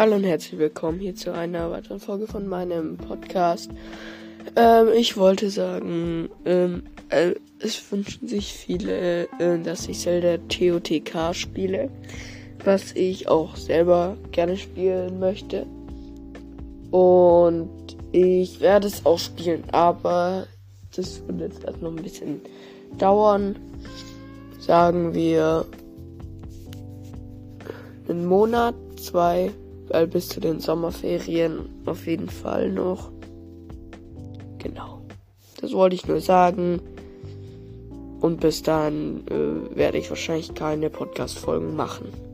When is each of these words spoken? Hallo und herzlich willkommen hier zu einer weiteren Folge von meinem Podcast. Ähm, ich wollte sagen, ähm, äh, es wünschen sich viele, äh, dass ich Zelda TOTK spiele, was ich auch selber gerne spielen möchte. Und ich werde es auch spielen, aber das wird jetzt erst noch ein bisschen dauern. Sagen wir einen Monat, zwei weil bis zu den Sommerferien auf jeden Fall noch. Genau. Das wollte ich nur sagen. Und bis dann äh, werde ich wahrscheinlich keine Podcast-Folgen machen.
Hallo 0.00 0.16
und 0.16 0.24
herzlich 0.24 0.58
willkommen 0.58 0.98
hier 0.98 1.14
zu 1.14 1.34
einer 1.34 1.70
weiteren 1.70 2.00
Folge 2.00 2.26
von 2.26 2.46
meinem 2.46 2.96
Podcast. 2.96 3.70
Ähm, 4.56 4.88
ich 4.96 5.18
wollte 5.18 5.50
sagen, 5.50 6.30
ähm, 6.46 6.84
äh, 7.10 7.34
es 7.58 7.92
wünschen 7.92 8.26
sich 8.26 8.54
viele, 8.54 9.24
äh, 9.38 9.58
dass 9.62 9.88
ich 9.88 9.98
Zelda 9.98 10.38
TOTK 10.48 11.34
spiele, 11.34 11.90
was 12.64 12.92
ich 12.92 13.28
auch 13.28 13.56
selber 13.56 14.16
gerne 14.32 14.56
spielen 14.56 15.18
möchte. 15.20 15.66
Und 16.90 17.68
ich 18.12 18.58
werde 18.60 18.86
es 18.86 19.04
auch 19.04 19.18
spielen, 19.18 19.64
aber 19.70 20.46
das 20.96 21.20
wird 21.28 21.40
jetzt 21.40 21.64
erst 21.64 21.82
noch 21.82 21.90
ein 21.90 22.02
bisschen 22.02 22.40
dauern. 22.96 23.54
Sagen 24.60 25.12
wir 25.12 25.66
einen 28.08 28.24
Monat, 28.24 28.74
zwei 28.96 29.50
weil 29.90 30.06
bis 30.06 30.28
zu 30.28 30.40
den 30.40 30.60
Sommerferien 30.60 31.68
auf 31.86 32.06
jeden 32.06 32.28
Fall 32.28 32.70
noch. 32.70 33.10
Genau. 34.58 35.02
Das 35.60 35.72
wollte 35.72 35.96
ich 35.96 36.06
nur 36.06 36.20
sagen. 36.20 36.80
Und 38.20 38.40
bis 38.40 38.62
dann 38.62 39.24
äh, 39.28 39.76
werde 39.76 39.98
ich 39.98 40.10
wahrscheinlich 40.10 40.54
keine 40.54 40.90
Podcast-Folgen 40.90 41.74
machen. 41.74 42.29